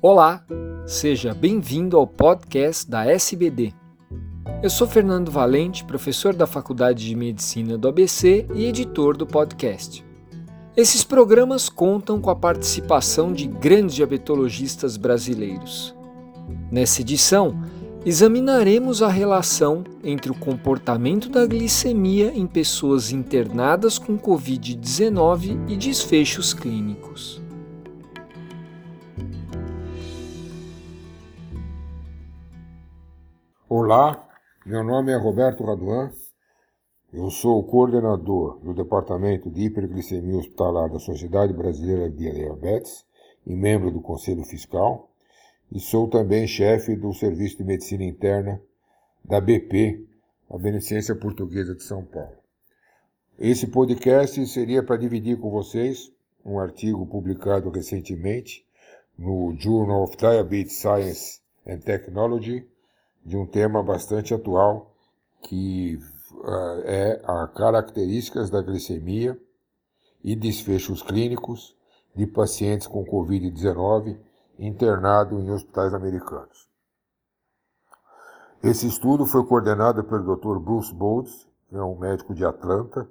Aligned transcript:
Olá, 0.00 0.44
seja 0.86 1.34
bem-vindo 1.34 1.96
ao 1.96 2.06
podcast 2.06 2.88
da 2.88 3.04
SBD. 3.04 3.74
Eu 4.62 4.70
sou 4.70 4.86
Fernando 4.86 5.28
Valente, 5.28 5.84
professor 5.84 6.32
da 6.32 6.46
Faculdade 6.46 7.04
de 7.04 7.16
Medicina 7.16 7.76
do 7.76 7.88
ABC 7.88 8.46
e 8.54 8.66
editor 8.66 9.16
do 9.16 9.26
podcast. 9.26 10.06
Esses 10.76 11.02
programas 11.02 11.68
contam 11.68 12.20
com 12.20 12.30
a 12.30 12.36
participação 12.36 13.32
de 13.32 13.48
grandes 13.48 13.96
diabetologistas 13.96 14.96
brasileiros. 14.96 15.92
Nessa 16.70 17.00
edição, 17.00 17.60
examinaremos 18.06 19.02
a 19.02 19.08
relação 19.08 19.82
entre 20.04 20.30
o 20.30 20.38
comportamento 20.38 21.28
da 21.28 21.44
glicemia 21.44 22.32
em 22.32 22.46
pessoas 22.46 23.10
internadas 23.10 23.98
com 23.98 24.16
Covid-19 24.16 25.68
e 25.68 25.76
desfechos 25.76 26.54
clínicos. 26.54 27.47
Olá, 33.70 34.26
meu 34.64 34.82
nome 34.82 35.12
é 35.12 35.16
Roberto 35.18 35.62
Raduan, 35.62 36.10
eu 37.12 37.30
sou 37.30 37.58
o 37.58 37.64
coordenador 37.64 38.58
do 38.60 38.72
Departamento 38.72 39.50
de 39.50 39.64
Hiperglicemia 39.64 40.38
Hospitalar 40.38 40.88
da 40.90 40.98
Sociedade 40.98 41.52
Brasileira 41.52 42.08
de 42.08 42.32
Diabetes 42.32 43.04
e 43.46 43.54
membro 43.54 43.90
do 43.90 44.00
Conselho 44.00 44.42
Fiscal, 44.42 45.10
e 45.70 45.78
sou 45.78 46.08
também 46.08 46.46
chefe 46.46 46.96
do 46.96 47.12
Serviço 47.12 47.58
de 47.58 47.64
Medicina 47.64 48.04
Interna 48.04 48.58
da 49.22 49.38
BP, 49.38 50.02
a 50.48 50.56
Beneficência 50.56 51.14
Portuguesa 51.14 51.74
de 51.74 51.82
São 51.82 52.02
Paulo. 52.06 52.38
Esse 53.38 53.66
podcast 53.66 54.46
seria 54.46 54.82
para 54.82 54.96
dividir 54.96 55.38
com 55.38 55.50
vocês 55.50 56.10
um 56.42 56.58
artigo 56.58 57.06
publicado 57.06 57.68
recentemente 57.68 58.64
no 59.18 59.54
Journal 59.58 60.04
of 60.04 60.16
Diabetes 60.16 60.78
Science 60.78 61.42
and 61.66 61.80
Technology, 61.80 62.66
de 63.28 63.36
um 63.36 63.44
tema 63.44 63.82
bastante 63.82 64.32
atual, 64.32 64.90
que 65.42 66.00
uh, 66.32 66.80
é 66.84 67.20
as 67.22 67.52
características 67.52 68.48
da 68.48 68.62
glicemia 68.62 69.38
e 70.24 70.34
desfechos 70.34 71.02
clínicos 71.02 71.76
de 72.16 72.26
pacientes 72.26 72.86
com 72.86 73.04
Covid-19 73.04 74.18
internados 74.58 75.44
em 75.44 75.50
hospitais 75.50 75.92
americanos. 75.92 76.66
Esse 78.62 78.88
estudo 78.88 79.26
foi 79.26 79.44
coordenado 79.44 80.02
pelo 80.04 80.34
Dr. 80.34 80.58
Bruce 80.58 80.92
Boltz, 80.92 81.46
que 81.68 81.76
é 81.76 81.82
um 81.82 81.98
médico 81.98 82.34
de 82.34 82.46
Atlanta, 82.46 83.06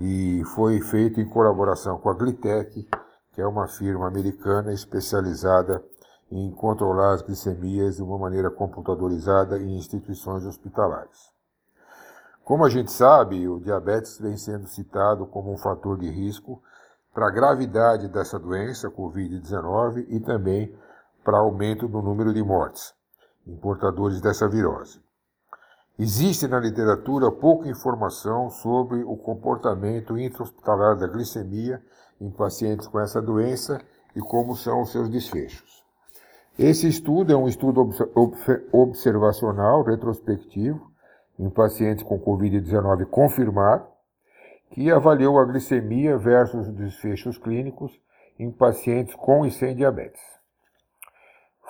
e 0.00 0.42
foi 0.54 0.80
feito 0.80 1.20
em 1.20 1.28
colaboração 1.28 1.96
com 1.98 2.10
a 2.10 2.14
Glitec, 2.14 2.86
que 3.32 3.40
é 3.40 3.46
uma 3.46 3.68
firma 3.68 4.08
americana 4.08 4.72
especializada 4.72 5.82
em 6.30 6.50
controlar 6.50 7.14
as 7.14 7.22
glicemias 7.22 7.96
de 7.96 8.02
uma 8.02 8.18
maneira 8.18 8.50
computadorizada 8.50 9.58
em 9.58 9.76
instituições 9.76 10.44
hospitalares. 10.44 11.32
Como 12.44 12.64
a 12.64 12.68
gente 12.68 12.92
sabe, 12.92 13.48
o 13.48 13.58
diabetes 13.58 14.18
vem 14.18 14.36
sendo 14.36 14.66
citado 14.66 15.26
como 15.26 15.52
um 15.52 15.56
fator 15.56 15.98
de 15.98 16.10
risco 16.10 16.62
para 17.12 17.28
a 17.28 17.30
gravidade 17.30 18.08
dessa 18.08 18.38
doença, 18.38 18.90
Covid-19, 18.90 20.06
e 20.08 20.20
também 20.20 20.76
para 21.24 21.38
aumento 21.38 21.88
do 21.88 22.02
número 22.02 22.34
de 22.34 22.42
mortes 22.42 22.92
em 23.46 23.56
portadores 23.56 24.20
dessa 24.20 24.48
virose. 24.48 25.00
Existe 25.98 26.48
na 26.48 26.58
literatura 26.58 27.30
pouca 27.30 27.68
informação 27.68 28.50
sobre 28.50 29.04
o 29.04 29.16
comportamento 29.16 30.18
intra-hospitalar 30.18 30.98
da 30.98 31.06
glicemia 31.06 31.80
em 32.20 32.30
pacientes 32.30 32.88
com 32.88 32.98
essa 32.98 33.22
doença 33.22 33.80
e 34.16 34.20
como 34.20 34.56
são 34.56 34.82
os 34.82 34.90
seus 34.90 35.08
desfechos. 35.08 35.83
Esse 36.58 36.86
estudo 36.86 37.32
é 37.32 37.36
um 37.36 37.48
estudo 37.48 37.90
observacional 38.70 39.82
retrospectivo 39.82 40.88
em 41.36 41.50
pacientes 41.50 42.04
com 42.04 42.16
Covid-19 42.20 43.06
confirmado, 43.06 43.84
que 44.70 44.88
avaliou 44.88 45.40
a 45.40 45.44
glicemia 45.44 46.16
versus 46.16 46.68
os 46.68 46.74
desfechos 46.74 47.38
clínicos 47.38 48.00
em 48.38 48.52
pacientes 48.52 49.16
com 49.16 49.44
e 49.44 49.50
sem 49.50 49.74
diabetes. 49.74 50.22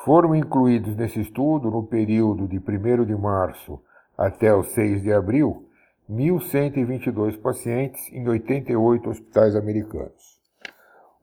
Foram 0.04 0.34
incluídos 0.34 0.94
nesse 0.96 1.18
estudo, 1.18 1.70
no 1.70 1.86
período 1.86 2.46
de 2.46 2.58
1 2.58 3.06
de 3.06 3.16
março 3.16 3.80
até 4.18 4.54
o 4.54 4.62
6 4.62 5.02
de 5.02 5.10
abril, 5.10 5.66
1.122 6.10 7.40
pacientes 7.40 8.12
em 8.12 8.28
88 8.28 9.08
hospitais 9.08 9.56
americanos. 9.56 10.33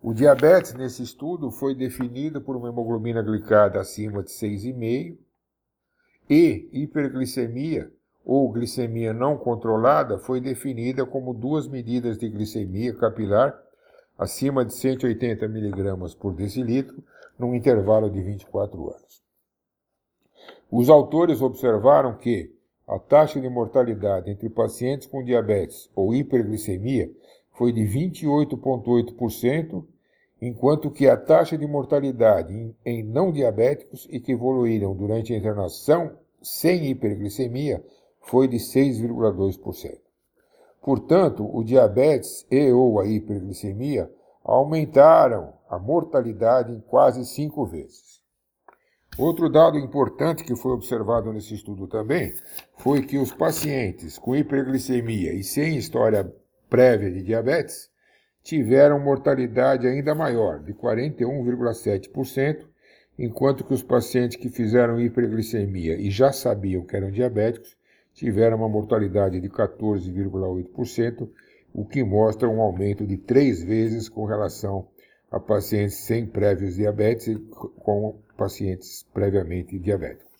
O 0.04 0.16
diabetes 0.16 0.74
nesse 0.74 1.04
estudo 1.04 1.52
foi 1.52 1.76
definido 1.76 2.42
por 2.42 2.56
uma 2.56 2.70
hemoglobina 2.70 3.22
glicada 3.22 3.80
acima 3.80 4.24
de 4.24 4.32
6,5 4.32 5.16
e 6.28 6.70
hiperglicemia 6.74 7.92
ou 8.26 8.52
glicemia 8.52 9.14
não 9.14 9.38
controlada 9.38 10.18
foi 10.18 10.42
definida 10.42 11.06
como 11.06 11.36
duas 11.36 11.68
medidas 11.68 12.18
de 12.18 12.28
glicemia 12.30 12.96
capilar 12.96 13.56
acima 14.18 14.66
de 14.66 14.74
180 14.74 15.46
mg 15.46 16.16
por 16.16 16.34
decilitro 16.34 17.04
num 17.38 17.54
intervalo 17.54 18.10
de 18.10 18.24
24 18.24 18.84
horas. 18.84 19.22
Os 20.72 20.90
autores 20.90 21.44
observaram 21.44 22.18
que 22.18 22.52
a 22.88 22.98
taxa 22.98 23.40
de 23.40 23.50
mortalidade 23.50 24.32
entre 24.32 24.50
pacientes 24.50 25.06
com 25.06 25.24
diabetes 25.24 25.92
ou 25.96 26.14
hiperglicemia 26.14 27.12
foi 27.62 27.72
de 27.72 27.84
28,8%, 27.84 29.86
enquanto 30.42 30.90
que 30.90 31.08
a 31.08 31.16
taxa 31.16 31.56
de 31.56 31.68
mortalidade 31.68 32.76
em, 32.84 33.04
não 33.04 33.32
diabéticos 33.32 34.08
e 34.10 34.20
que 34.20 34.32
evoluíram 34.32 34.96
durante 34.96 35.32
a 35.32 35.38
internação 35.38 36.18
sem 36.42 36.90
hiperglicemia 36.90 37.86
foi 38.20 38.48
de 38.48 38.58
6,2%. 38.58 40.00
Portanto, 40.82 41.48
o 41.56 41.64
diabetes 41.64 42.48
e 42.50 42.72
ou 42.72 43.00
a 43.00 43.06
hiperglicemia 43.06 44.12
aumentaram 44.44 45.54
a 45.70 45.78
mortalidade 45.78 46.74
em 46.74 46.80
quase 46.80 47.24
cinco 47.28 47.64
vezes. 47.68 48.24
Outro 49.20 49.52
dado 49.52 49.78
importante 49.78 50.44
que 50.44 50.56
foi 50.56 50.72
observado 50.72 51.32
nesse 51.32 51.54
estudo 51.54 51.88
também 51.88 52.34
foi 52.80 53.04
que 53.04 53.20
os 53.20 53.32
pacientes 53.32 54.18
com 54.18 54.36
hiperglicemia 54.36 55.32
e 55.32 55.44
sem 55.44 55.78
história 55.78 56.34
prévia 56.72 57.12
de 57.12 57.22
diabetes 57.22 57.92
tiveram 58.42 58.98
mortalidade 58.98 59.86
ainda 59.86 60.16
maior, 60.16 60.64
de 60.64 60.74
41,7%, 60.74 62.66
enquanto 63.20 63.66
que 63.66 63.74
os 63.74 63.84
pacientes 63.84 64.38
que 64.38 64.50
fizeram 64.50 65.00
hiperglicemia 65.00 65.96
e 66.00 66.10
já 66.10 66.32
sabiam 66.32 66.86
que 66.86 66.96
eram 66.96 67.12
diabéticos 67.12 67.76
tiveram 68.14 68.58
uma 68.58 68.70
mortalidade 68.70 69.42
de 69.42 69.50
14,8%, 69.50 71.30
o 71.74 71.86
que 71.86 72.04
mostra 72.06 72.48
um 72.48 72.62
aumento 72.62 73.06
de 73.06 73.18
três 73.18 73.62
vezes 73.62 74.08
com 74.08 74.24
relação 74.26 74.88
a 75.30 75.42
pacientes 75.42 75.98
sem 75.98 76.26
prévios 76.26 76.76
diabetes 76.76 77.28
e 77.28 77.36
com 77.36 78.18
pacientes 78.38 79.06
previamente 79.14 79.78
diabéticos. 79.78 80.32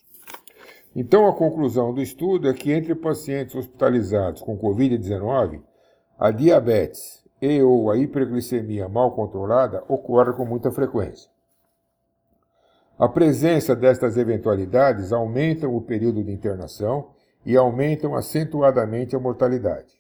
Então, 0.96 1.28
a 1.28 1.36
conclusão 1.36 1.94
do 1.94 2.02
estudo 2.02 2.50
é 2.50 2.54
que 2.54 2.72
entre 2.72 2.96
pacientes 2.96 3.54
hospitalizados 3.56 4.42
com 4.42 4.58
Covid-19, 4.58 5.62
a 6.22 6.30
diabetes 6.30 7.24
e 7.42 7.64
ou 7.64 7.90
a 7.90 7.98
hiperglicemia 7.98 8.88
mal 8.88 9.16
controlada 9.16 9.84
ocorre 9.88 10.32
com 10.34 10.46
muita 10.46 10.70
frequência. 10.70 11.28
A 13.00 13.10
presença 13.10 13.76
destas 13.76 14.18
eventualidades 14.18 15.12
aumenta 15.12 15.68
o 15.68 15.82
período 15.82 16.24
de 16.24 16.32
internação 16.32 17.10
e 17.44 17.58
aumentam 17.58 18.14
acentuadamente 18.14 19.16
a 19.16 19.20
mortalidade. 19.20 20.00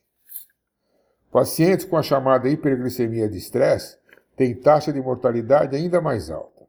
Pacientes 1.32 1.86
com 1.86 1.98
a 1.98 2.04
chamada 2.04 2.48
hiperglicemia 2.48 3.28
de 3.28 3.40
estresse 3.40 3.98
têm 4.38 4.54
taxa 4.54 4.94
de 4.94 5.02
mortalidade 5.02 5.76
ainda 5.76 6.00
mais 6.00 6.30
alta. 6.30 6.68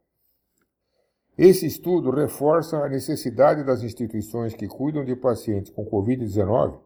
Esse 1.37 1.67
estudo 1.67 2.09
reforça 2.09 2.77
a 2.77 2.89
necessidade 2.89 3.63
das 3.63 3.83
instituições 3.83 4.55
que 4.55 4.67
cuidam 4.67 5.05
de 5.05 5.15
pacientes 5.15 5.71
com 5.71 5.85
Covid-19 5.85 6.79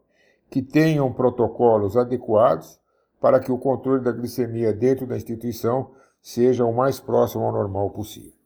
que 0.49 0.61
tenham 0.61 1.11
protocolos 1.11 1.97
adequados 1.97 2.79
para 3.19 3.39
que 3.39 3.51
o 3.51 3.57
controle 3.57 4.03
da 4.03 4.11
glicemia 4.11 4.71
dentro 4.71 5.05
da 5.05 5.17
instituição 5.17 5.91
seja 6.21 6.65
o 6.65 6.75
mais 6.75 6.99
próximo 6.99 7.43
ao 7.43 7.51
normal 7.51 7.89
possível. 7.89 8.36